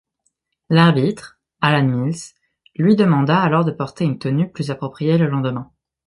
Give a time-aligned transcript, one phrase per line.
[0.71, 2.33] L'arbitre, Alan Mills,
[2.75, 5.71] lui demanda alors de porter une tenue plus appropriée le lendemain.